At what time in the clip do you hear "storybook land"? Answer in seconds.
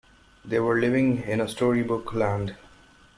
1.47-2.55